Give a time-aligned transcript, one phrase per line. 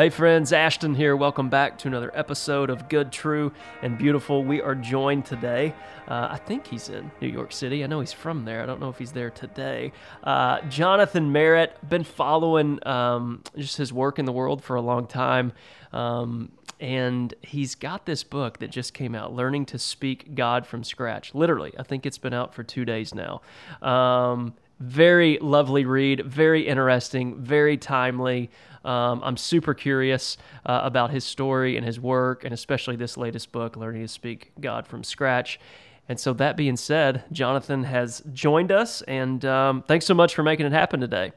[0.00, 1.14] Hey friends, Ashton here.
[1.14, 3.52] Welcome back to another episode of Good, True,
[3.82, 4.42] and Beautiful.
[4.42, 5.74] We are joined today.
[6.08, 7.84] Uh, I think he's in New York City.
[7.84, 8.62] I know he's from there.
[8.62, 9.92] I don't know if he's there today.
[10.24, 11.86] Uh, Jonathan Merritt.
[11.86, 15.52] Been following um, just his work in the world for a long time.
[15.92, 20.82] Um, and he's got this book that just came out, Learning to Speak God from
[20.82, 21.34] Scratch.
[21.34, 23.42] Literally, I think it's been out for two days now.
[23.82, 28.50] Um, very lovely read, very interesting, very timely.
[28.84, 33.52] Um, I'm super curious uh, about his story and his work, and especially this latest
[33.52, 35.60] book, Learning to Speak God from Scratch.
[36.08, 40.42] And so, that being said, Jonathan has joined us, and um, thanks so much for
[40.42, 41.32] making it happen today.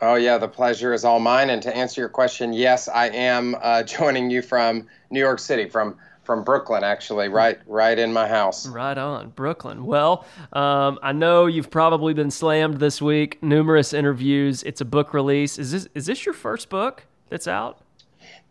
[0.00, 1.50] Oh, yeah, the pleasure is all mine.
[1.50, 5.68] And to answer your question, yes, I am uh, joining you from New York City,
[5.68, 5.96] from
[6.30, 8.64] from Brooklyn, actually, right, right in my house.
[8.64, 9.84] Right on, Brooklyn.
[9.84, 13.42] Well, um, I know you've probably been slammed this week.
[13.42, 14.62] Numerous interviews.
[14.62, 15.58] It's a book release.
[15.58, 17.80] Is this is this your first book that's out?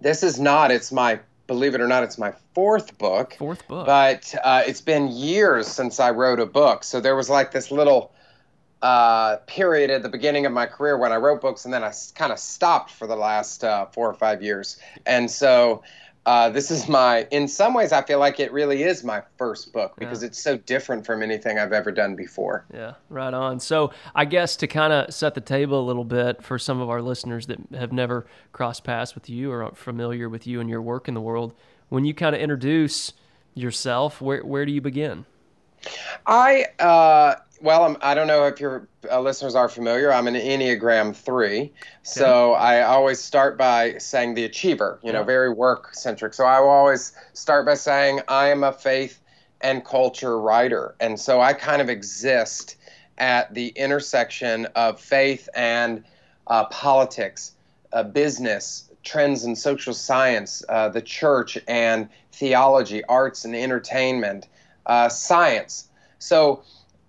[0.02, 0.72] This is not.
[0.72, 3.36] It's my believe it or not, it's my fourth book.
[3.39, 3.86] Fourth book.
[3.86, 7.72] But uh, it's been years since I wrote a book, so there was like this
[7.72, 8.11] little
[8.82, 11.94] uh, period at the beginning of my career when I wrote books, and then I
[12.14, 14.78] kind of stopped for the last uh, four or five years.
[15.06, 15.82] And so
[16.25, 19.73] uh, this is my, in some ways, I feel like it really is my first
[19.73, 20.28] book because yeah.
[20.28, 22.66] it's so different from anything I've ever done before.
[22.73, 23.59] Yeah, right on.
[23.59, 26.89] So, I guess to kind of set the table a little bit for some of
[26.89, 30.70] our listeners that have never crossed paths with you or aren't familiar with you and
[30.70, 31.53] your work in the world,
[31.88, 33.14] when you kind of introduce
[33.56, 35.26] yourself, where, where do you begin?
[36.28, 40.12] I, uh, well, I'm, I do not know if your uh, listeners are familiar.
[40.14, 41.60] I'm an Enneagram 3.
[41.60, 41.72] Okay.
[42.04, 46.34] So I always start by saying the achiever, you know, very work centric.
[46.34, 49.22] So I will always start by saying I am a faith
[49.62, 50.96] and culture writer.
[51.00, 52.78] And so I kind of exist
[53.18, 56.04] at the intersection of faith and
[56.48, 57.54] uh, politics,
[57.92, 64.48] uh, business, trends in social science, uh, the church and theology, arts and entertainment,
[64.86, 65.89] uh, science.
[66.20, 66.64] So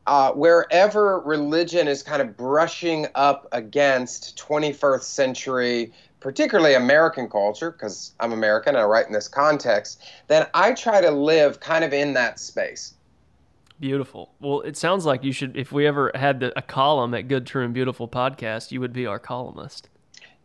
[0.06, 8.12] uh, wherever religion is kind of brushing up against 21st century, particularly American culture, because
[8.20, 11.92] I'm American and I write in this context, then I try to live kind of
[11.92, 12.94] in that space.
[13.78, 14.34] Beautiful.
[14.40, 17.64] Well, it sounds like you should, if we ever had a column at Good, True,
[17.64, 19.88] and Beautiful podcast, you would be our columnist.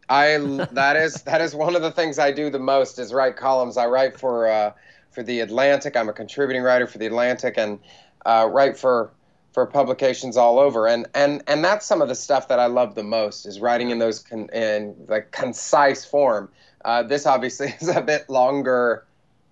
[0.07, 0.37] I
[0.72, 3.75] that is that is one of the things I do the most is write columns.
[3.75, 4.72] I write for uh,
[5.11, 5.97] for the Atlantic.
[5.97, 7.79] I'm a contributing writer for the Atlantic and
[8.25, 9.11] uh, write for
[9.55, 10.85] for publications all over.
[10.85, 13.89] And and and that's some of the stuff that i love the most is writing
[13.89, 16.49] in those con- in like concise form.
[16.83, 19.05] Uh, this obviously is a bit longer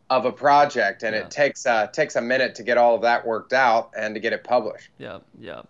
[0.09, 1.21] of a project and yeah.
[1.21, 4.19] it takes uh, takes a minute to get all of that worked out and to
[4.19, 4.89] get it published.
[4.97, 5.61] Yeah yeah.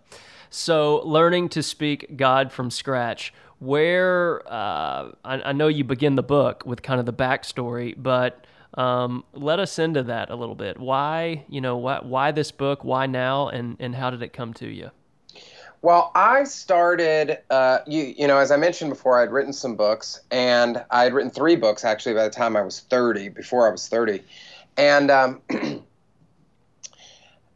[0.50, 6.24] So learning to speak god from scratch where uh, I, I know you begin the
[6.24, 10.78] book with kind of the backstory but um, let us into that a little bit.
[10.78, 12.84] Why, you know, why, why this book?
[12.84, 13.48] Why now?
[13.48, 14.90] And and how did it come to you?
[15.82, 20.18] Well, I started, uh, you, you know, as I mentioned before, I'd written some books,
[20.30, 23.70] and I had written three books actually by the time I was 30, before I
[23.70, 24.22] was 30.
[24.78, 25.42] And um,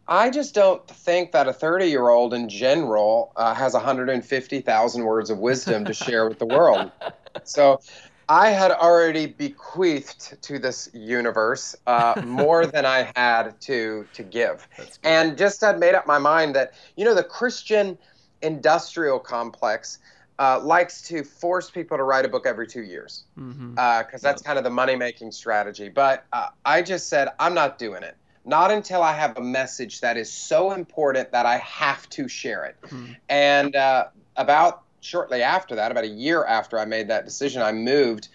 [0.09, 5.31] I just don't think that a 30 year old in general uh, has 150,000 words
[5.31, 6.91] of wisdom to share with the world.
[7.45, 7.81] So
[8.29, 14.69] I had already bequeathed to this universe uh, more than I had to to give,
[15.03, 17.97] and just had made up my mind that you know the Christian
[18.43, 19.99] industrial complex
[20.39, 23.75] uh, likes to force people to write a book every two years because mm-hmm.
[23.79, 24.45] uh, that's yep.
[24.45, 25.89] kind of the money making strategy.
[25.89, 28.17] But uh, I just said I'm not doing it.
[28.45, 32.65] Not until I have a message that is so important that I have to share
[32.65, 32.77] it.
[32.83, 33.13] Mm-hmm.
[33.29, 34.07] And uh,
[34.37, 38.29] about shortly after that, about a year after I made that decision, I moved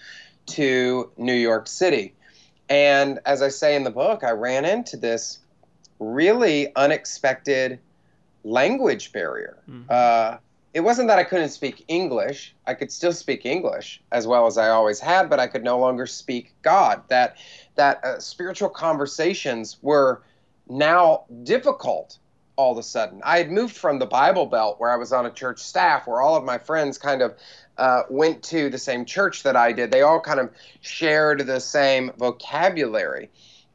[0.48, 2.14] to New York City.
[2.70, 5.40] And as I say in the book, I ran into this
[6.00, 7.80] really unexpected
[8.44, 9.58] language barrier.
[9.70, 9.90] Mm-hmm.
[9.90, 10.38] Uh,
[10.74, 12.56] it wasn't that I couldn't speak English.
[12.66, 15.78] I could still speak English as well as I always had, but I could no
[15.78, 17.04] longer speak God.
[17.10, 17.38] That
[17.76, 20.24] that uh, spiritual conversations were
[20.68, 22.18] now difficult
[22.56, 23.22] all of a sudden.
[23.24, 26.22] I had moved from the Bible Belt where I was on a church staff where
[26.22, 27.36] all of my friends kind of
[27.78, 29.92] uh, went to the same church that I did.
[29.92, 30.52] They all kind of
[30.82, 33.30] shared the same vocabulary.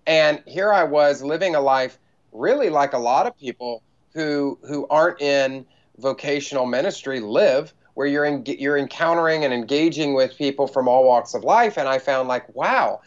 [0.07, 1.99] And here I was living a life
[2.33, 3.83] really like a lot of people
[4.15, 5.67] who who aren't in
[5.99, 11.35] vocational ministry live where you're in, you're encountering and engaging with people from all walks
[11.35, 13.01] of life and I found like wow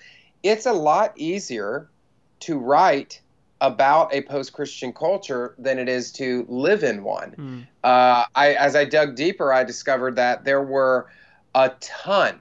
[0.43, 1.89] it's a lot easier
[2.41, 3.20] to write
[3.61, 7.35] about a post-Christian culture than it is to live in one.
[7.37, 7.67] Mm.
[7.83, 11.07] Uh, I, as I dug deeper, I discovered that there were
[11.55, 12.39] a ton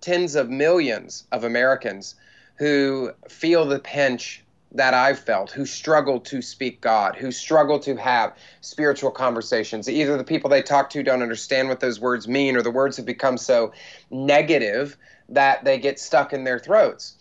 [0.00, 2.16] tens of millions of Americans
[2.56, 4.42] who feel the pinch
[4.74, 9.88] that I've felt, who struggle to speak God, who struggle to have spiritual conversations.
[9.88, 12.96] Either the people they talk to don't understand what those words mean, or the words
[12.96, 13.72] have become so
[14.10, 14.96] negative
[15.28, 17.14] that they get stuck in their throats.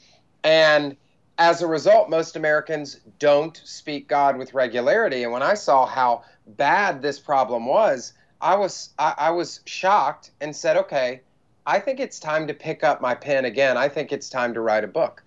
[0.44, 0.96] And
[1.38, 5.24] as a result, most Americans don't speak God with regularity.
[5.24, 10.32] And when I saw how bad this problem was, I was I, I was shocked
[10.42, 11.22] and said, okay,
[11.66, 13.78] I think it's time to pick up my pen again.
[13.78, 15.24] I think it's time to write a book.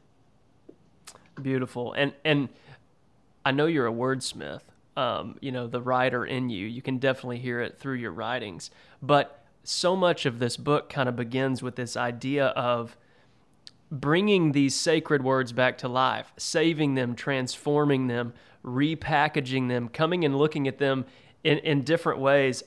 [1.40, 1.92] Beautiful.
[1.94, 2.48] And and
[3.44, 4.62] I know you're a wordsmith.
[4.96, 6.66] Um, you know, the writer in you.
[6.66, 8.70] You can definitely hear it through your writings.
[9.02, 12.96] But so much of this book kind of begins with this idea of
[14.00, 20.36] bringing these sacred words back to life, saving them, transforming them, repackaging them, coming and
[20.36, 21.04] looking at them
[21.44, 22.64] in, in different ways.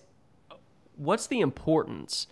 [0.96, 2.28] What's the importance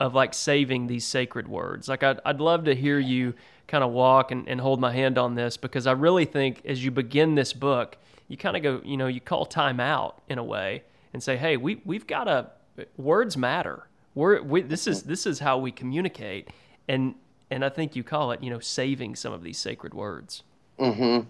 [0.00, 1.88] of like saving these sacred words?
[1.88, 3.34] Like, I'd, I'd love to hear you
[3.68, 6.84] kind of walk and, and hold my hand on this because I really think as
[6.84, 7.98] you begin this book,
[8.28, 10.82] you kind of go, you know, you call time out in a way
[11.12, 12.50] and say, hey, we, we've got to,
[12.96, 13.86] words matter.
[14.14, 16.48] We're, we, this is this is how we communicate,
[16.86, 17.16] and
[17.54, 20.42] and I think you call it, you know, saving some of these sacred words.
[20.78, 21.28] Mm-hmm.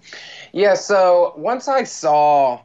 [0.53, 0.75] Yeah.
[0.75, 2.63] So once I saw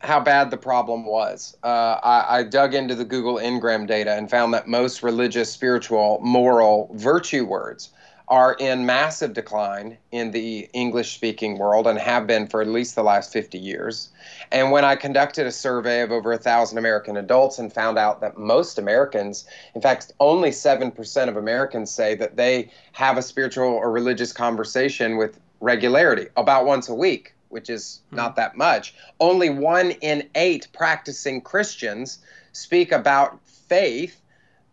[0.00, 4.30] how bad the problem was, uh, I, I, dug into the Google Ngram data and
[4.30, 7.90] found that most religious, spiritual, moral, virtue words
[8.28, 12.94] are in massive decline in the English speaking world and have been for at least
[12.94, 14.08] the last 50 years.
[14.50, 18.22] And when I conducted a survey of over a thousand American adults and found out
[18.22, 19.44] that most Americans,
[19.74, 25.18] in fact, only 7% of Americans say that they have a spiritual or religious conversation
[25.18, 28.16] with regularity, about once a week, which is hmm.
[28.16, 28.94] not that much.
[29.20, 32.18] Only one in eight practicing Christians
[32.52, 34.20] speak about faith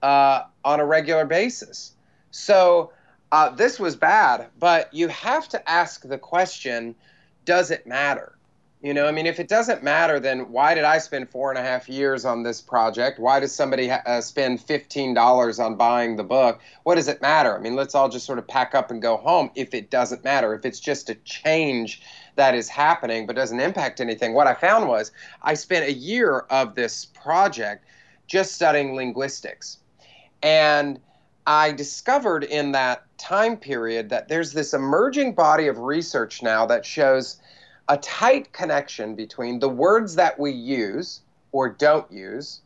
[0.01, 1.93] uh, on a regular basis.
[2.31, 2.91] So,
[3.31, 6.95] uh, this was bad, but you have to ask the question
[7.45, 8.37] does it matter?
[8.83, 11.59] You know, I mean, if it doesn't matter, then why did I spend four and
[11.59, 13.19] a half years on this project?
[13.19, 16.59] Why does somebody uh, spend $15 on buying the book?
[16.83, 17.55] What does it matter?
[17.55, 20.23] I mean, let's all just sort of pack up and go home if it doesn't
[20.23, 20.55] matter.
[20.55, 22.01] If it's just a change
[22.37, 24.33] that is happening but doesn't impact anything.
[24.33, 25.11] What I found was
[25.43, 27.85] I spent a year of this project
[28.25, 29.77] just studying linguistics.
[30.41, 30.99] And
[31.47, 36.85] I discovered in that time period that there's this emerging body of research now that
[36.85, 37.37] shows
[37.87, 41.21] a tight connection between the words that we use
[41.51, 42.61] or don't use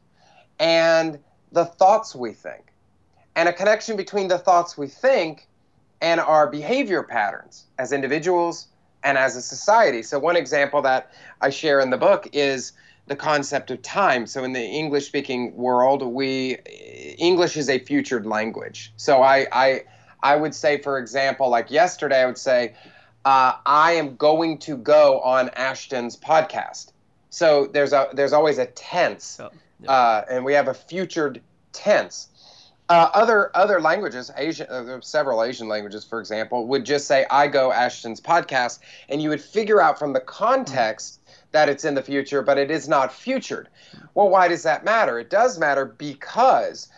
[0.60, 1.20] and
[1.52, 2.74] the thoughts we think,
[3.36, 5.48] and a connection between the thoughts we think
[6.02, 8.68] and our behavior patterns as individuals
[9.04, 10.04] and as a society.
[10.04, 11.12] So, one example that
[11.42, 12.74] I share in the book is
[13.08, 14.26] the concept of time.
[14.26, 16.58] So in the English speaking world, we
[17.18, 18.94] English is a futured language.
[18.98, 19.84] So I I
[20.24, 22.74] I would say, for example, like yesterday, I would say,
[23.26, 26.92] uh, I am going to go on Ashton's podcast.
[27.30, 29.52] So there's a there's always a tense, oh,
[29.82, 29.92] yeah.
[29.92, 31.42] uh, and we have a futured
[31.74, 32.30] tense.
[32.88, 37.48] Uh, other other languages, Asian, uh, several Asian languages, for example, would just say "I
[37.48, 38.80] go Ashton's podcast,"
[39.10, 41.20] and you would figure out from the context
[41.56, 43.70] that it's in the future, but it is not futured.
[44.14, 45.20] Well, why does that matter?
[45.20, 46.90] It does matter because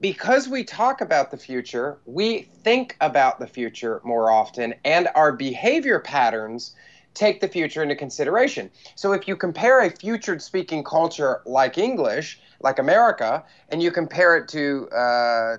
[0.00, 5.30] because we talk about the future, we think about the future more often, and our
[5.30, 6.74] behavior patterns
[7.12, 8.70] take the future into consideration.
[8.94, 14.38] So if you compare a futured speaking culture like English, like America, and you compare
[14.38, 15.56] it to uh,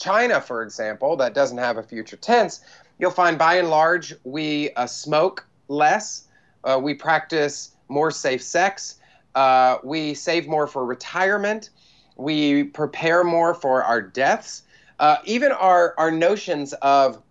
[0.00, 2.60] China, for example, that doesn't have a future tense,
[2.98, 6.24] you'll find by and large we uh, smoke less
[6.64, 8.96] uh, we practice more safe sex.
[9.34, 11.70] Uh, we save more for retirement.
[12.16, 14.62] We prepare more for our deaths.
[14.98, 17.22] Uh, even our, our notions of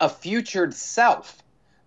[0.00, 1.42] a futured self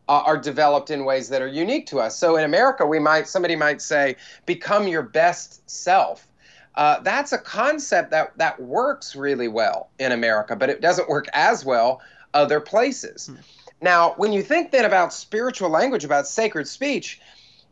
[0.08, 2.18] uh, are developed in ways that are unique to us.
[2.18, 6.28] So in America, we might somebody might say, "Become your best self."
[6.76, 11.26] Uh, that's a concept that that works really well in America, but it doesn't work
[11.34, 12.02] as well
[12.34, 13.28] other places.
[13.28, 13.36] Hmm.
[13.82, 17.20] Now, when you think then about spiritual language, about sacred speech,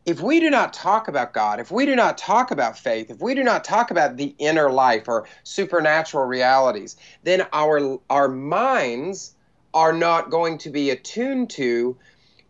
[0.05, 3.19] if we do not talk about God, if we do not talk about faith, if
[3.21, 9.33] we do not talk about the inner life or supernatural realities, then our our minds
[9.73, 11.97] are not going to be attuned to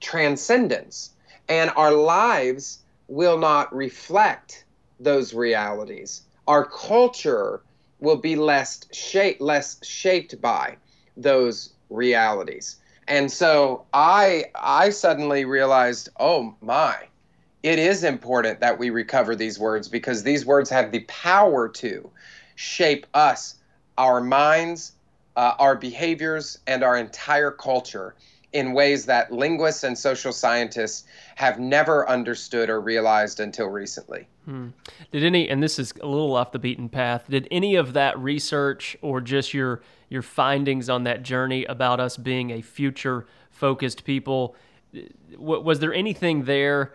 [0.01, 1.11] transcendence
[1.47, 4.65] and our lives will not reflect
[4.99, 6.23] those realities.
[6.47, 7.61] Our culture
[7.99, 10.75] will be less shaped less shaped by
[11.15, 12.77] those realities.
[13.07, 16.97] And so I I suddenly realized, oh my,
[17.65, 22.07] it is important that we recover these words because these words have the power to
[22.53, 23.55] shape us,
[23.97, 24.91] our minds,
[25.35, 28.13] uh, our behaviors and our entire culture
[28.53, 34.27] in ways that linguists and social scientists have never understood or realized until recently.
[34.45, 34.67] Hmm.
[35.11, 38.17] Did any, and this is a little off the beaten path, did any of that
[38.19, 44.03] research or just your your findings on that journey about us being a future focused
[44.03, 44.55] people,
[45.35, 46.93] was there anything there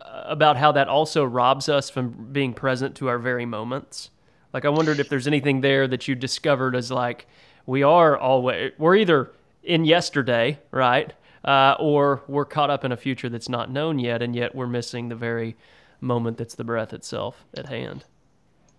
[0.00, 4.10] about how that also robs us from being present to our very moments?
[4.52, 7.26] Like I wondered if there's anything there that you discovered as like
[7.66, 11.12] we are always we're either in yesterday, right?
[11.44, 14.66] Uh, or we're caught up in a future that's not known yet, and yet we're
[14.66, 15.56] missing the very
[16.00, 18.04] moment that's the breath itself at hand.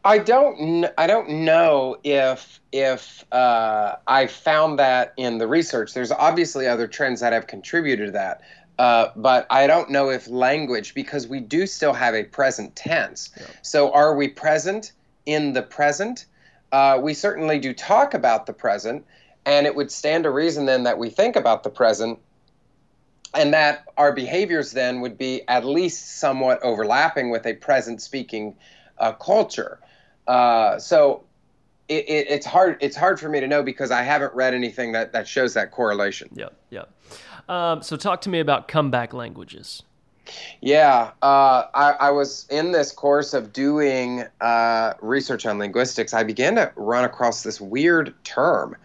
[0.06, 0.58] I don't.
[0.58, 5.94] Kn- I don't know if if uh, I found that in the research.
[5.94, 8.42] There's obviously other trends that have contributed to that,
[8.80, 13.32] uh, but I don't know if language because we do still have a present tense.
[13.38, 13.46] Yeah.
[13.62, 14.94] So are we present
[15.26, 16.26] in the present?
[16.72, 19.06] Uh, we certainly do talk about the present,
[19.46, 22.20] and it would stand to reason then that we think about the present
[23.34, 28.56] and that our behaviors then would be at least somewhat overlapping with a present speaking
[29.00, 29.80] uh, culture.
[30.28, 31.24] Uh, so
[31.90, 34.94] it, it, it's hard it's hard for me to know because I haven't read anything
[34.94, 36.30] that, that shows that correlation.
[36.34, 36.90] Yep, yep.
[37.50, 39.84] Um, so talk to me about comeback languages.
[40.62, 46.14] Yeah, uh, I, I, was in this course of doing uh, research on linguistics.
[46.14, 48.78] I began to run across this weird term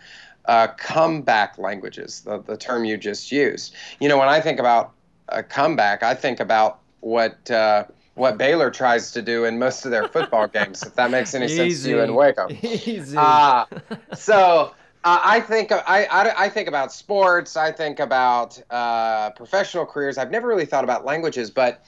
[0.47, 3.75] uh, comeback languages, the, the term you just used.
[4.01, 4.93] You know, when I think about
[5.29, 7.85] a comeback, I think about what uh,
[8.19, 10.83] what Baylor tries to do in most of their football games.
[10.83, 11.57] If that makes any Easy.
[11.57, 12.49] sense to you in Waco.
[12.63, 13.17] Easy.
[13.17, 13.65] Uh,
[14.15, 17.57] so uh, I think I, I, I, think about sports.
[17.57, 20.19] I think about uh, professional careers.
[20.19, 21.85] I've never really thought about languages, but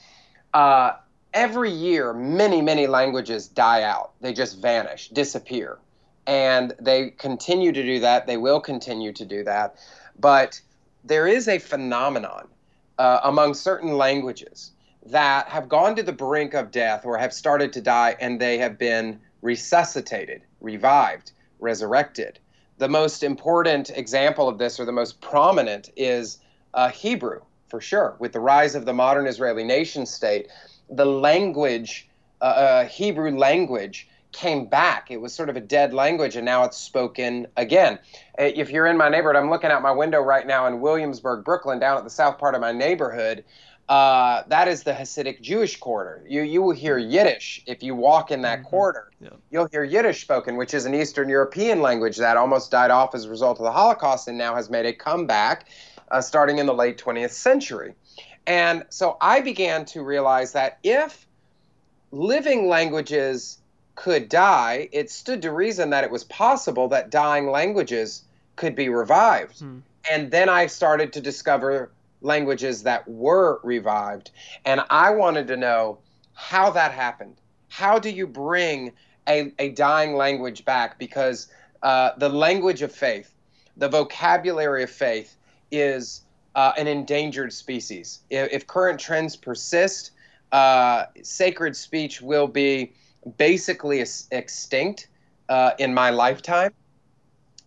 [0.53, 0.93] uh,
[1.33, 4.13] every year, many many languages die out.
[4.21, 5.77] They just vanish, disappear
[6.27, 8.27] and they continue to do that.
[8.27, 9.75] They will continue to do that.
[10.19, 10.61] But
[11.03, 12.47] there is a phenomenon
[12.99, 14.71] uh, among certain languages
[15.05, 18.57] that have gone to the brink of death or have started to die and they
[18.57, 22.39] have been resuscitated, revived, resurrected.
[22.77, 26.39] The most important example of this, or the most prominent, is
[26.73, 28.15] uh, Hebrew, for sure.
[28.19, 30.47] With the rise of the modern Israeli nation state,
[30.89, 32.09] the language,
[32.41, 35.11] uh, uh Hebrew language, came back.
[35.11, 37.99] It was sort of a dead language, and now it's spoken again.
[38.39, 41.43] Uh, if you're in my neighborhood, I'm looking out my window right now in Williamsburg,
[41.43, 43.43] Brooklyn, down at the south part of my neighborhood.
[43.91, 46.23] Uh, that is the Hasidic Jewish quarter.
[46.25, 48.69] You you will hear Yiddish if you walk in that mm-hmm.
[48.69, 49.11] quarter.
[49.19, 49.31] Yeah.
[49.49, 53.25] You'll hear Yiddish spoken, which is an Eastern European language that almost died off as
[53.25, 55.67] a result of the Holocaust and now has made a comeback,
[56.09, 57.93] uh, starting in the late 20th century.
[58.47, 61.27] And so I began to realize that if
[62.13, 63.57] living languages
[63.95, 68.23] could die, it stood to reason that it was possible that dying languages
[68.55, 69.59] could be revived.
[69.59, 69.79] Hmm.
[70.09, 74.31] And then I started to discover languages that were revived.
[74.65, 75.99] And I wanted to know
[76.33, 77.35] how that happened.
[77.69, 78.91] How do you bring
[79.27, 80.99] a, a dying language back?
[80.99, 81.47] Because
[81.83, 83.33] uh, the language of faith,
[83.77, 85.35] the vocabulary of faith,
[85.71, 86.21] is
[86.55, 88.19] uh, an endangered species.
[88.29, 90.11] If, if current trends persist,
[90.51, 92.93] uh, sacred speech will be
[93.37, 95.07] basically extinct
[95.49, 96.73] uh, in my lifetime.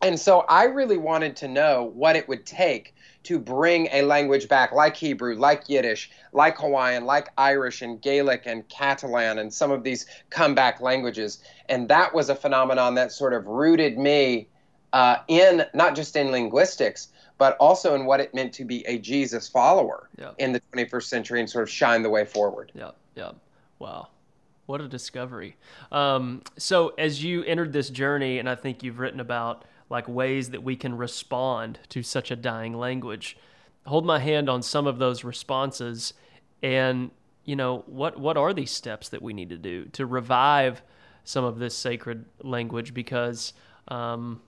[0.03, 2.95] And so I really wanted to know what it would take
[3.25, 8.43] to bring a language back like Hebrew, like Yiddish, like Hawaiian, like Irish and Gaelic
[8.47, 11.43] and Catalan and some of these comeback languages.
[11.69, 14.49] And that was a phenomenon that sort of rooted me
[14.93, 18.99] uh, in not just in linguistics, but also in what it meant to be a
[18.99, 20.31] Jesus follower yeah.
[20.39, 22.71] in the 21st century and sort of shine the way forward.
[22.75, 23.33] Yeah, yeah.
[23.79, 24.09] Wow.
[24.67, 25.57] What a discovery.
[25.93, 30.51] Um, so, as you entered this journey, and I think you've written about like ways
[30.51, 33.37] that we can respond to such a dying language,
[33.87, 36.15] hold my hand on some of those responses.
[36.63, 37.11] And,
[37.45, 40.83] you know, what, what are these steps that we need to do to revive
[41.25, 42.95] some of this sacred language?
[42.95, 43.53] Because
[43.89, 44.41] um,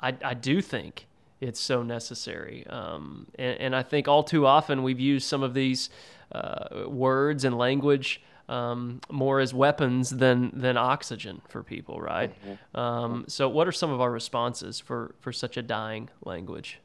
[0.00, 1.06] I, I do think
[1.40, 2.66] it's so necessary.
[2.66, 5.90] Um, and, and, I think all too often we've used some of these
[6.32, 12.32] uh, words and language um, more as weapons than than oxygen for people, right?
[12.42, 12.80] Mm-hmm.
[12.80, 16.80] Um, so, what are some of our responses for for such a dying language?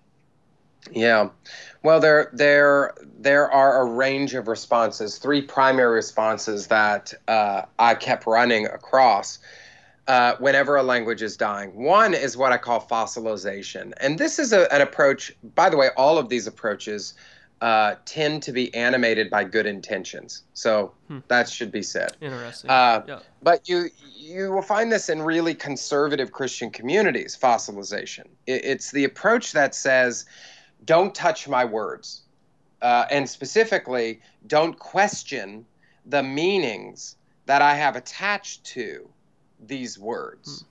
[0.92, 1.30] Yeah,
[1.82, 5.18] well, there there there are a range of responses.
[5.18, 9.40] Three primary responses that uh, I kept running across.
[10.06, 11.74] Uh, whenever a language is dying.
[11.82, 13.94] One is what I call fossilization.
[14.02, 17.14] And this is a, an approach, by the way, all of these approaches
[17.64, 20.44] uh, tend to be animated by good intentions.
[20.54, 21.20] So hmm.
[21.30, 22.18] that should be said.
[22.20, 22.70] Interesting.
[22.70, 23.20] Uh, yeah.
[23.42, 27.38] But you you will find this in really conservative Christian communities.
[27.42, 28.26] Fossilization.
[28.48, 30.26] It, it's the approach that says,
[30.84, 32.24] "Don't touch my words,"
[32.82, 35.66] uh, and specifically, don't question
[36.06, 37.16] the meanings
[37.46, 39.08] that I have attached to
[39.66, 40.66] these words.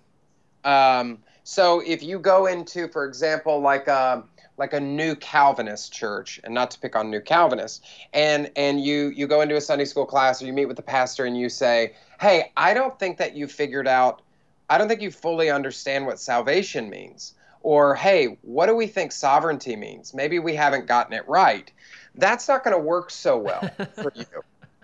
[0.62, 0.70] Hmm.
[0.70, 4.24] Um, so if you go into, for example, like a
[4.62, 7.80] like a new Calvinist church, and not to pick on new Calvinists,
[8.12, 10.84] and and you you go into a Sunday school class or you meet with the
[10.84, 14.22] pastor and you say, "Hey, I don't think that you figured out,
[14.70, 19.10] I don't think you fully understand what salvation means." Or, "Hey, what do we think
[19.10, 20.14] sovereignty means?
[20.14, 21.68] Maybe we haven't gotten it right."
[22.14, 24.26] That's not going to work so well for you,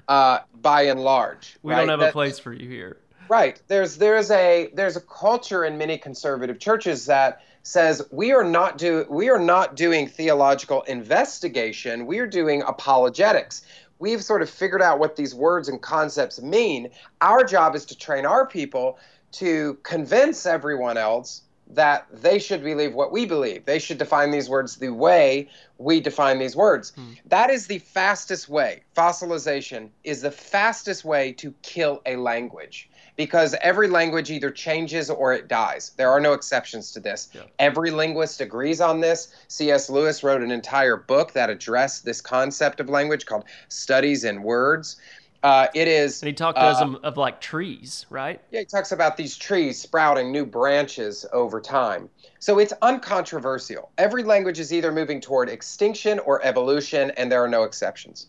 [0.09, 1.57] uh, by and large.
[1.63, 1.79] We right?
[1.79, 2.97] don't have that, a place for you here.
[3.29, 3.61] Right.
[3.69, 8.79] There's there's a there's a culture in many conservative churches that says we are not
[8.79, 13.63] do we are not doing theological investigation, we are doing apologetics.
[13.99, 16.91] We've sort of figured out what these words and concepts mean.
[17.21, 18.99] Our job is to train our people
[19.33, 23.67] to convince everyone else that they should believe what we believe.
[23.67, 26.91] They should define these words the way we define these words.
[26.91, 27.13] Hmm.
[27.27, 28.85] That is the fastest way.
[28.97, 35.33] Fossilization is the fastest way to kill a language because every language either changes or
[35.35, 35.91] it dies.
[35.97, 37.29] There are no exceptions to this.
[37.35, 37.43] Yeah.
[37.59, 39.35] Every linguist agrees on this.
[39.49, 39.91] C.S.
[39.91, 44.97] Lewis wrote an entire book that addressed this concept of language called Studies in Words.
[45.43, 46.23] Uh, it is.
[46.23, 48.41] And he talked uh, of, of like trees, right?
[48.53, 52.09] Yeah, he talks about these trees sprouting new branches over time.
[52.39, 53.91] So it's uncontroversial.
[53.99, 58.29] Every language is either moving toward extinction or evolution, and there are no exceptions.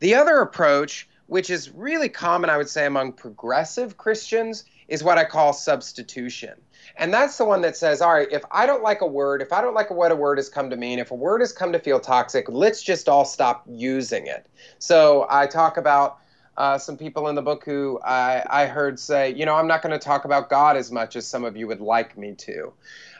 [0.00, 5.18] The other approach which is really common, I would say, among progressive Christians, is what
[5.18, 6.54] I call substitution.
[6.96, 9.52] And that's the one that says, all right, if I don't like a word, if
[9.52, 11.72] I don't like what a word has come to mean, if a word has come
[11.72, 14.46] to feel toxic, let's just all stop using it.
[14.78, 16.18] So I talk about
[16.56, 19.82] uh, some people in the book who I, I heard say, you know, I'm not
[19.82, 22.72] going to talk about God as much as some of you would like me to.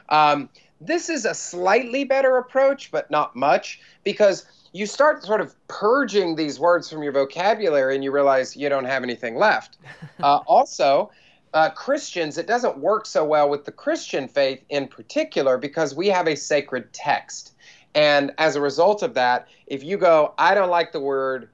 [0.09, 5.55] Um, this is a slightly better approach, but not much, because you start sort of
[5.69, 9.77] purging these words from your vocabulary and you realize you don't have anything left.
[10.23, 11.11] Uh, also,
[11.53, 16.07] uh, Christians, it doesn't work so well with the Christian faith in particular because we
[16.07, 17.53] have a sacred text.
[17.93, 21.49] And as a result of that, if you go, I don't like the word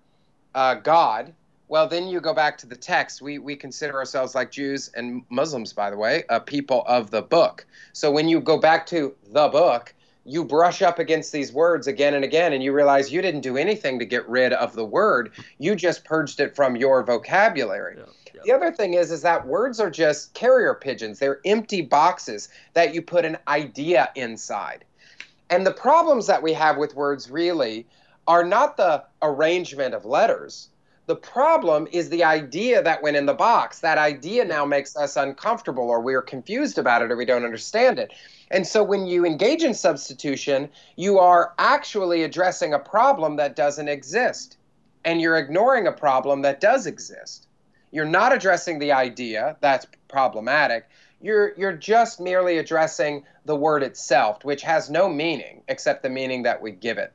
[0.54, 1.34] uh, God,
[1.68, 3.22] well, then you go back to the text.
[3.22, 7.24] We, we consider ourselves, like Jews and Muslims, by the way, a people of the
[7.24, 7.66] book.
[7.94, 9.94] So when you go back to the book,
[10.26, 13.58] you brush up against these words again and again and you realize you didn't do
[13.58, 15.32] anything to get rid of the word.
[15.58, 17.96] You just purged it from your vocabulary.
[17.98, 18.04] Yeah,
[18.34, 18.42] yeah.
[18.46, 21.20] the other thing is is that words are just carrier pigeons.
[21.20, 24.86] They're empty boxes that you put an idea inside.
[25.50, 27.88] And the problems that we have with words really
[28.28, 30.70] are not the arrangement of letters
[31.12, 33.80] the problem is the idea that went in the box.
[33.80, 38.00] That idea now makes us uncomfortable, or we're confused about it, or we don't understand
[38.00, 38.14] it.
[38.50, 43.90] And so when you engage in substitution, you are actually addressing a problem that doesn't
[43.90, 44.56] exist.
[45.04, 47.50] And you're ignoring a problem that does exist.
[47.92, 50.88] You're not addressing the idea, that's problematic.
[51.22, 56.44] You're, you're just merely addressing the word itself, which has no meaning except the meaning
[56.44, 57.12] that we give it.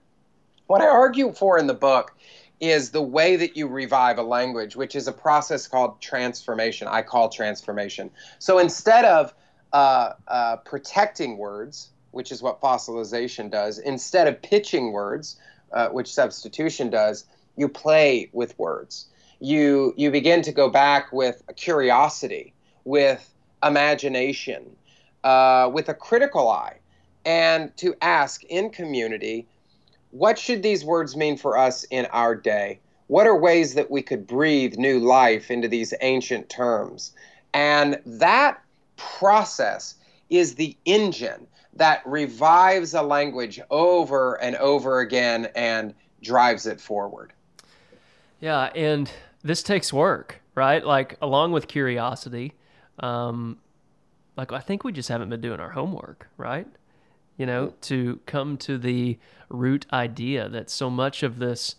[0.66, 2.12] What I argue for in the book
[2.61, 6.88] is the way that you revive a language, which is a process called transformation.
[6.88, 8.11] I call transformation.
[8.38, 9.35] So instead of
[9.73, 15.37] uh, uh, protecting words, which is what fossilization does, instead of pitching words,
[15.73, 19.07] uh, which substitution does, you play with words.
[19.40, 23.29] You you begin to go back with curiosity, with
[23.62, 24.64] imagination,
[25.25, 26.79] uh, with a critical eye,
[27.27, 29.47] and to ask in community
[30.18, 32.81] what should these words mean for us in our day?
[33.09, 37.12] What are ways that we could breathe new life into these ancient terms?
[37.52, 38.62] And that
[38.96, 39.96] process
[40.31, 47.33] is the engine that revives a language over and over again and drives it forward.
[48.40, 49.11] Yeah, and
[49.42, 50.85] this takes work, right?
[50.85, 52.55] Like, along with curiosity,
[52.98, 53.59] um,
[54.37, 56.66] like I think we just haven't been doing our homework, right?
[57.37, 59.18] You know, to come to the
[59.49, 61.77] root idea that so much of this,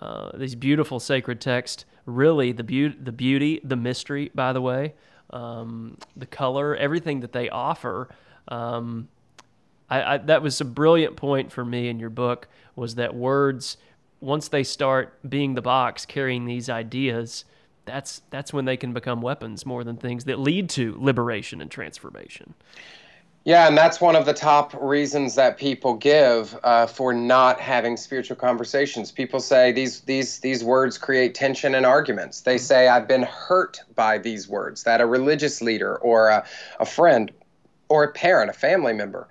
[0.00, 4.94] uh, these beautiful sacred texts, really the beauty, the beauty, the mystery, by the way,
[5.30, 8.08] um, the color, everything that they offer.
[8.48, 9.08] Um,
[9.90, 13.76] I, I, that was a brilliant point for me in your book was that words,
[14.20, 17.44] once they start being the box carrying these ideas,
[17.84, 21.70] that's that's when they can become weapons more than things that lead to liberation and
[21.70, 22.54] transformation.
[23.48, 27.96] Yeah, and that's one of the top reasons that people give uh, for not having
[27.96, 29.10] spiritual conversations.
[29.10, 32.42] People say these these these words create tension and arguments.
[32.42, 34.82] They say I've been hurt by these words.
[34.82, 36.44] That a religious leader or a,
[36.78, 37.30] a friend
[37.88, 39.28] or a parent, a family member,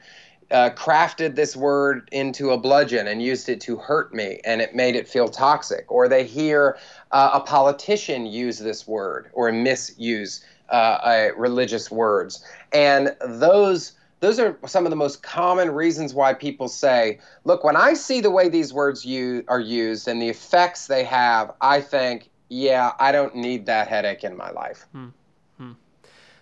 [0.49, 4.73] uh, crafted this word into a bludgeon and used it to hurt me, and it
[4.73, 5.86] made it feel toxic.
[5.89, 6.80] Or they hear
[7.12, 14.58] uh, a politician use this word or misuse uh, religious words, and those those are
[14.65, 18.49] some of the most common reasons why people say, look, when I see the way
[18.49, 23.36] these words use, are used and the effects they have, I think, yeah, I don't
[23.36, 24.88] need that headache in my life.
[24.91, 25.08] Hmm.
[25.58, 25.71] Hmm.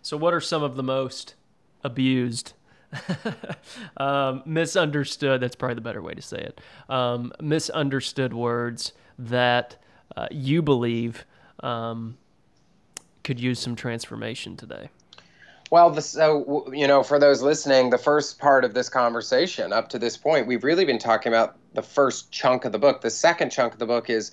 [0.01, 1.35] So, what are some of the most
[1.83, 2.53] abused,
[3.97, 5.41] um, misunderstood?
[5.41, 6.61] That's probably the better way to say it.
[6.87, 9.77] Um, misunderstood words that
[10.15, 11.25] uh, you believe
[11.61, 12.17] um,
[13.23, 14.89] could use some transformation today.
[15.71, 19.89] Well, the, so you know, for those listening, the first part of this conversation up
[19.89, 23.01] to this point, we've really been talking about the first chunk of the book.
[23.01, 24.31] The second chunk of the book is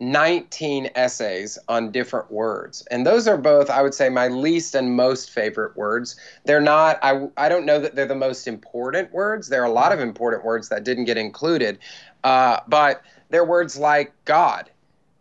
[0.00, 2.84] 19 essays on different words.
[2.90, 6.16] And those are both, I would say, my least and most favorite words.
[6.44, 9.48] They're not, I, I don't know that they're the most important words.
[9.48, 11.78] There are a lot of important words that didn't get included.
[12.24, 14.70] Uh, but they're words like God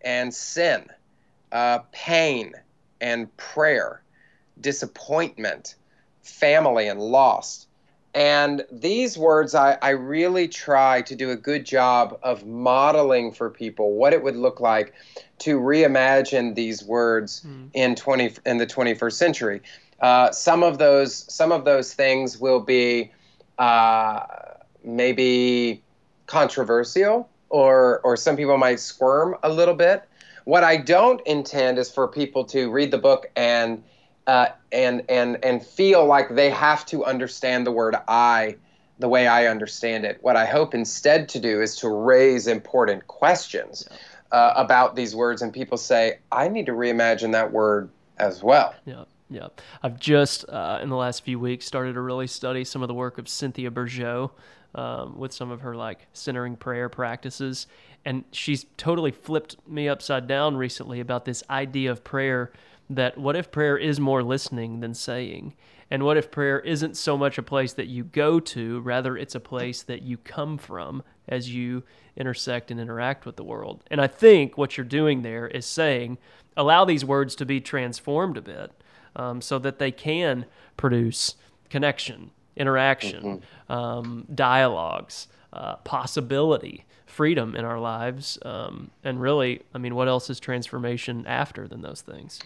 [0.01, 0.87] and sin,
[1.51, 2.53] uh, pain
[3.01, 4.01] and prayer
[4.61, 5.75] disappointment,
[6.21, 7.67] family, and loss.
[8.13, 13.49] And these words, I, I really try to do a good job of modeling for
[13.49, 14.93] people what it would look like
[15.39, 17.69] to reimagine these words mm.
[17.73, 19.61] in twenty in the 21st century.
[20.01, 23.11] Uh, some of those some of those things will be
[23.59, 24.25] uh,
[24.83, 25.81] maybe
[26.25, 30.03] controversial, or or some people might squirm a little bit.
[30.45, 33.83] What I don't intend is for people to read the book and
[34.27, 38.55] uh, and and and feel like they have to understand the word I
[38.99, 40.19] the way I understand it.
[40.21, 44.37] What I hope instead to do is to raise important questions yeah.
[44.37, 48.75] uh, about these words, and people say, I need to reimagine that word as well.
[48.85, 49.05] Yeah.
[49.29, 49.47] Yeah,
[49.81, 52.93] I've just uh, in the last few weeks started to really study some of the
[52.93, 54.31] work of Cynthia Bourgeault
[54.75, 57.65] um, with some of her like centering prayer practices,
[58.03, 62.51] and she's totally flipped me upside down recently about this idea of prayer
[62.95, 65.53] that what if prayer is more listening than saying?
[65.89, 69.35] And what if prayer isn't so much a place that you go to, rather, it's
[69.35, 71.83] a place that you come from as you
[72.15, 73.83] intersect and interact with the world?
[73.91, 76.17] And I think what you're doing there is saying,
[76.55, 78.71] allow these words to be transformed a bit
[79.15, 80.45] um, so that they can
[80.77, 81.35] produce
[81.69, 83.71] connection, interaction, mm-hmm.
[83.71, 88.39] um, dialogues, uh, possibility freedom in our lives.
[88.43, 92.39] Um, and really, I mean, what else is transformation after than those things?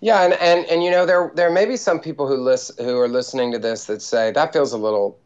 [0.00, 2.98] Yeah, and, and, and you know, there there may be some people who listen who
[2.98, 5.18] are listening to this that say that feels a little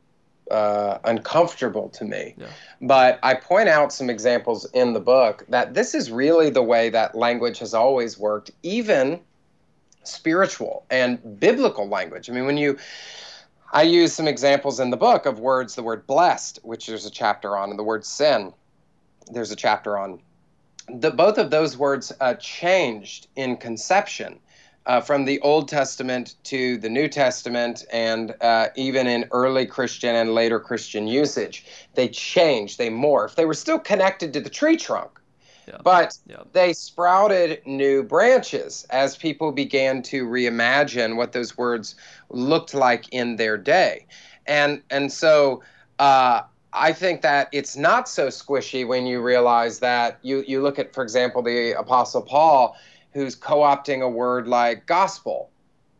[0.51, 2.35] uh, uncomfortable to me.
[2.37, 2.47] Yeah.
[2.83, 6.91] But I point out some examples in the book that this is really the way
[6.91, 9.21] that language has always worked, even
[10.03, 12.29] spiritual and biblical language.
[12.29, 12.79] I mean, when you
[13.73, 17.11] I use some examples in the book of words, the word blessed, which there's a
[17.11, 18.53] chapter on, and the word sin
[19.33, 20.21] there's a chapter on.
[20.89, 24.41] The, both of those words uh, changed in conception
[24.87, 30.17] uh, from the Old Testament to the New Testament, and uh, even in early Christian
[30.17, 31.65] and later Christian usage.
[31.95, 33.37] They changed, they morphed.
[33.37, 35.20] They were still connected to the tree trunk,
[35.71, 35.79] yeah.
[35.83, 36.43] but yeah.
[36.53, 41.95] they sprouted new branches as people began to reimagine what those words
[42.29, 44.07] looked like in their day.
[44.47, 45.63] And, and so
[45.99, 50.79] uh, I think that it's not so squishy when you realize that you, you look
[50.79, 52.77] at, for example, the Apostle Paul,
[53.13, 55.51] who's co opting a word like gospel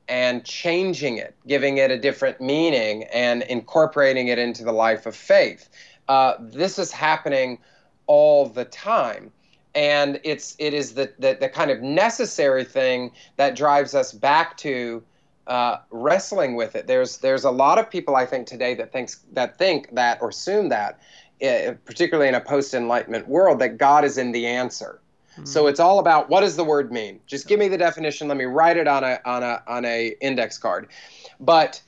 [0.09, 5.15] and changing it, giving it a different meaning, and incorporating it into the life of
[5.15, 5.69] faith.
[6.09, 7.59] Uh, this is happening
[8.07, 9.31] all the time.
[9.75, 14.57] And it's it is the, the, the kind of necessary thing that drives us back
[14.59, 15.03] to
[15.47, 16.87] uh, wrestling with it.
[16.87, 20.31] There's there's a lot of people I think today that thinks that think that or
[20.31, 21.01] assume that,
[21.43, 25.01] uh, particularly in a post Enlightenment world, that God is in the answer.
[25.33, 25.45] Mm-hmm.
[25.45, 27.21] So it's all about what does the word mean?
[27.27, 28.29] Just give me the definition.
[28.29, 30.89] Let me write it on a on a on a index card.
[31.39, 31.81] But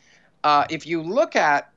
[0.45, 1.71] uh, if you look at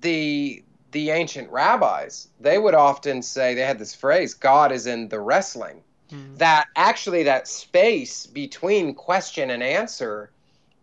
[0.00, 0.62] the
[0.94, 5.20] the ancient rabbis, they would often say they had this phrase, "God is in the
[5.20, 6.36] wrestling." Mm-hmm.
[6.36, 10.30] That actually that space between question and answer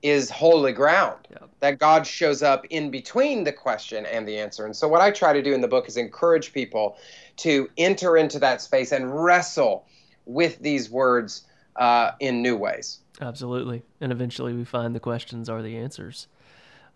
[0.02, 1.28] is holy ground.
[1.32, 1.48] Yeah.
[1.62, 4.66] That God shows up in between the question and the answer.
[4.66, 6.98] And so, what I try to do in the book is encourage people
[7.38, 9.86] to enter into that space and wrestle
[10.26, 11.46] with these words
[11.78, 13.00] uh, in new ways.
[13.22, 13.82] Absolutely.
[14.02, 16.28] And eventually, we find the questions are the answers.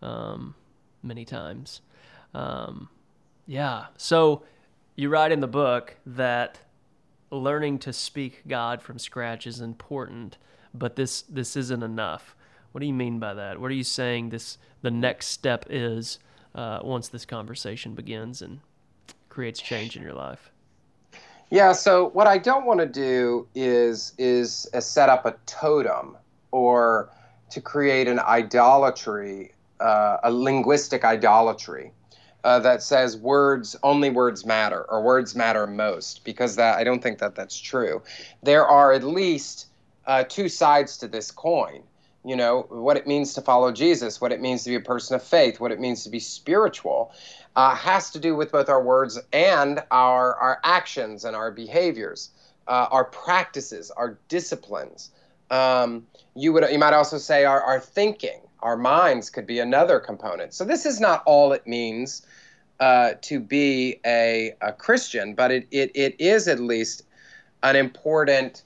[0.01, 0.55] Um,
[1.01, 1.81] many times.
[2.33, 2.89] Um,
[3.47, 3.85] yeah.
[3.97, 4.43] So
[4.95, 6.59] you write in the book that
[7.31, 10.37] learning to speak God from scratch is important,
[10.73, 12.35] but this this isn't enough.
[12.71, 13.59] What do you mean by that?
[13.59, 16.19] What are you saying this the next step is
[16.53, 18.59] uh, once this conversation begins and
[19.29, 20.51] creates change in your life?
[21.51, 26.17] Yeah, so what I don't want to do is is uh, set up a totem
[26.51, 27.09] or
[27.51, 31.91] to create an idolatry, uh, a linguistic idolatry
[32.45, 37.01] uh, that says words only words matter or words matter most because that I don't
[37.01, 38.03] think that that's true.
[38.43, 39.65] There are at least
[40.05, 41.81] uh, two sides to this coin.
[42.23, 45.15] You know what it means to follow Jesus, what it means to be a person
[45.15, 47.11] of faith, what it means to be spiritual,
[47.55, 52.29] uh, has to do with both our words and our our actions and our behaviors,
[52.67, 55.09] uh, our practices, our disciplines.
[55.49, 56.05] Um,
[56.35, 60.51] you would you might also say our, our thinking, our minds could be another component.
[60.51, 62.25] So this is not all it means
[62.79, 67.03] uh, to be a, a Christian, but it, it, it is at least
[67.61, 68.63] an important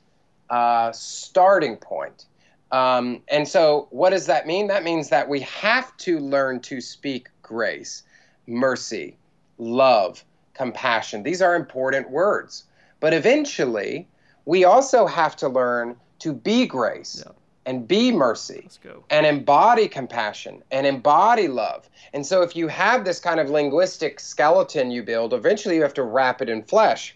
[0.49, 2.27] uh, starting point.
[2.71, 4.67] Um, and so, what does that mean?
[4.67, 8.03] That means that we have to learn to speak grace,
[8.47, 9.17] mercy,
[9.57, 11.23] love, compassion.
[11.23, 12.63] These are important words.
[13.01, 14.07] But eventually,
[14.45, 17.33] we also have to learn to be grace yeah.
[17.69, 18.67] And be mercy
[19.11, 21.87] and embody compassion and embody love.
[22.13, 25.93] And so, if you have this kind of linguistic skeleton you build, eventually you have
[25.93, 27.15] to wrap it in flesh.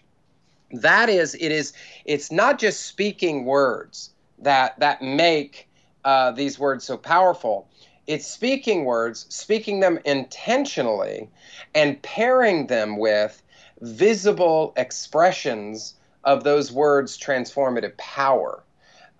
[0.70, 1.72] That is, it is,
[2.04, 5.68] it's not just speaking words that that make
[6.04, 7.68] uh, these words so powerful.
[8.06, 11.30] It's speaking words, speaking them intentionally,
[11.74, 13.42] and pairing them with
[13.80, 18.62] visible expressions of those words' transformative power.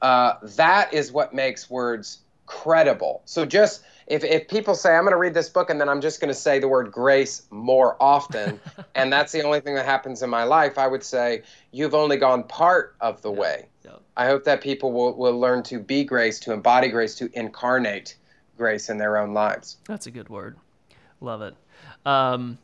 [0.05, 3.23] Uh, that is what makes words credible.
[3.25, 6.03] So just if, if people say, I'm going to read this book and then I'm
[6.03, 8.61] just going to say the word grace more often,
[8.95, 11.41] and that's the only thing that happens in my life, I would say,
[11.71, 13.41] you've only gone part of the yeah.
[13.41, 13.67] way.
[13.83, 13.93] Yeah.
[14.15, 18.19] I hope that people will, will learn to be grace, to embody grace, to incarnate
[18.59, 19.79] grace in their own lives.
[19.87, 20.59] That's a good word.
[21.23, 21.55] Love it.
[22.05, 22.59] Um,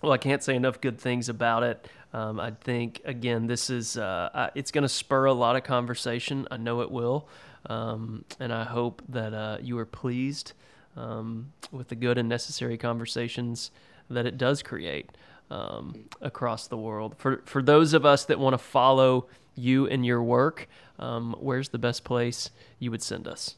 [0.00, 1.86] well, I can't say enough good things about it.
[2.12, 6.46] Um, I think again, this is uh, it's going to spur a lot of conversation.
[6.50, 7.28] I know it will,
[7.66, 10.52] um, and I hope that uh, you are pleased
[10.96, 13.70] um, with the good and necessary conversations
[14.10, 15.10] that it does create
[15.50, 17.14] um, across the world.
[17.16, 21.70] For for those of us that want to follow you and your work, um, where's
[21.70, 23.56] the best place you would send us?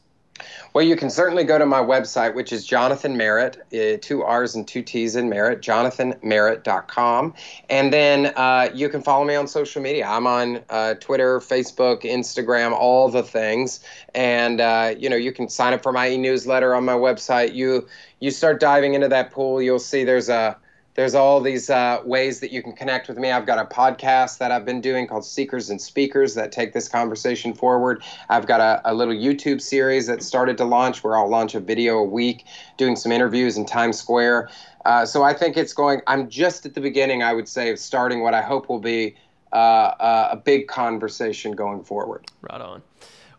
[0.73, 4.55] Well, you can certainly go to my website, which is Jonathan Merritt, uh, two R's
[4.55, 7.33] and two T's in Merritt, jonathanmerritt.com.
[7.69, 10.05] And then uh, you can follow me on social media.
[10.05, 13.79] I'm on uh, Twitter, Facebook, Instagram, all the things.
[14.13, 17.53] And, uh, you know, you can sign up for my e-newsletter on my website.
[17.53, 17.87] You,
[18.19, 20.57] you start diving into that pool, you'll see there's a
[20.95, 23.29] there's all these uh, ways that you can connect with me.
[23.29, 26.87] I've got a podcast that I've been doing called Seekers and Speakers that take this
[26.87, 28.01] conversation forward.
[28.29, 31.59] I've got a, a, little YouTube series that started to launch where I'll launch a
[31.59, 32.45] video a week
[32.77, 34.49] doing some interviews in Times Square.
[34.85, 37.77] Uh, so I think it's going, I'm just at the beginning, I would say, of
[37.79, 39.15] starting what I hope will be
[39.51, 42.25] uh, a big conversation going forward.
[42.41, 42.81] Right on.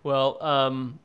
[0.03, 0.99] Well, um,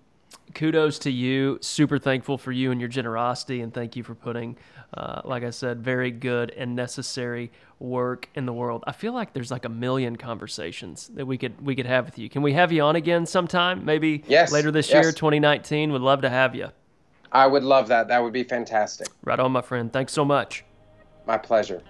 [0.53, 1.57] kudos to you.
[1.61, 4.57] Super thankful for you and your generosity, and thank you for putting
[4.93, 8.83] uh, like I said, very good and necessary work in the world.
[8.85, 12.17] I feel like there's like a million conversations that we could we could have with
[12.17, 12.29] you.
[12.29, 13.85] Can we have you on again sometime?
[13.85, 15.03] Maybe yes, later this yes.
[15.03, 15.91] year, 2019.
[15.93, 16.69] Would love to have you.
[17.31, 18.09] I would love that.
[18.09, 19.07] That would be fantastic.
[19.23, 19.91] Right on, my friend.
[19.91, 20.65] Thanks so much.
[21.25, 21.81] My pleasure.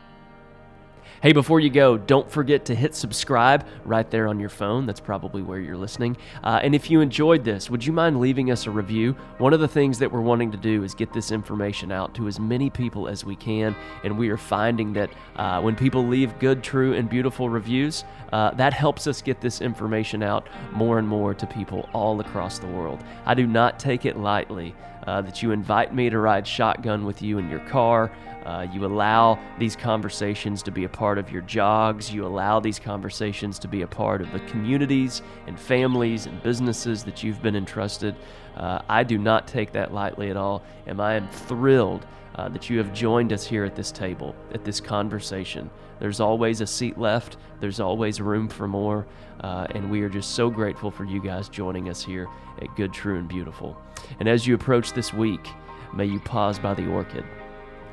[1.21, 4.88] Hey, before you go, don't forget to hit subscribe right there on your phone.
[4.88, 6.17] That's probably where you're listening.
[6.43, 9.15] Uh, and if you enjoyed this, would you mind leaving us a review?
[9.38, 12.28] One of the things that we're wanting to do is get this information out to
[12.28, 13.76] as many people as we can.
[14.04, 18.52] And we are finding that uh, when people leave good, true, and beautiful reviews, uh,
[18.56, 22.67] that helps us get this information out more and more to people all across the
[22.67, 23.04] world.
[23.26, 24.74] I do not take it lightly
[25.08, 28.12] uh, that you invite me to ride shotgun with you in your car.
[28.46, 32.12] Uh, you allow these conversations to be a part of your jogs.
[32.12, 37.04] You allow these conversations to be a part of the communities and families and businesses
[37.04, 38.16] that you've been entrusted.
[38.56, 42.70] Uh, I do not take that lightly at all, and I am thrilled uh, that
[42.70, 45.70] you have joined us here at this table, at this conversation.
[46.00, 49.06] There's always a seat left, there's always room for more,
[49.41, 52.28] uh, and we are just so grateful for you guys joining us here
[52.62, 53.78] at Good, True, and Beautiful.
[54.20, 55.48] And as you approach this week,
[55.94, 57.26] may you pause by the orchid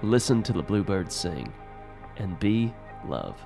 [0.02, 1.52] listen to the bluebirds sing,
[2.16, 2.72] and be
[3.06, 3.36] love.